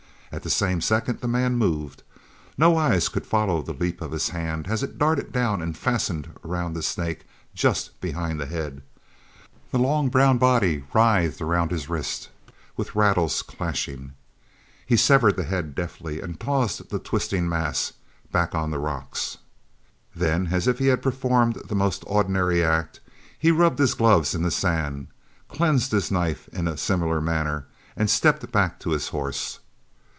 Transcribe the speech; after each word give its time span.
At 0.33 0.43
the 0.43 0.49
same 0.49 0.79
second 0.79 1.19
the 1.19 1.27
man 1.27 1.57
moved. 1.57 2.03
No 2.57 2.77
eye 2.77 3.01
could 3.11 3.27
follow 3.27 3.61
the 3.61 3.73
leap 3.73 3.99
of 4.01 4.13
his 4.13 4.29
hand 4.29 4.65
as 4.69 4.81
it 4.81 4.97
darted 4.97 5.33
down 5.33 5.61
and 5.61 5.77
fastened 5.77 6.29
around 6.45 6.71
the 6.73 6.81
snake 6.81 7.25
just 7.53 7.99
behind 7.99 8.39
the 8.39 8.45
head. 8.45 8.81
The 9.71 9.77
long 9.77 10.07
brown 10.07 10.37
body 10.37 10.85
writhed 10.93 11.41
about 11.41 11.69
his 11.71 11.89
wrist, 11.89 12.29
with 12.77 12.95
rattles 12.95 13.41
clashing. 13.41 14.13
He 14.85 14.95
severed 14.95 15.35
the 15.35 15.43
head 15.43 15.75
deftly 15.75 16.21
and 16.21 16.39
tossed 16.39 16.87
the 16.87 16.99
twisting 16.99 17.49
mass 17.49 17.91
back 18.31 18.55
on 18.55 18.71
the 18.71 18.79
rocks. 18.79 19.37
Then, 20.15 20.47
as 20.47 20.65
if 20.65 20.79
he 20.79 20.87
had 20.87 21.01
performed 21.01 21.57
the 21.67 21.75
most 21.75 22.05
ordinary 22.07 22.63
act, 22.63 23.01
he 23.37 23.51
rubbed 23.51 23.79
his 23.79 23.95
gloves 23.95 24.33
in 24.33 24.43
the 24.43 24.49
sand, 24.51 25.07
cleansed 25.49 25.91
his 25.91 26.09
knife 26.09 26.47
in 26.53 26.69
a 26.69 26.77
similar 26.77 27.19
manner, 27.19 27.67
and 27.97 28.09
stepped 28.09 28.49
back 28.53 28.79
to 28.79 28.91
his 28.91 29.09
horse. 29.09 29.59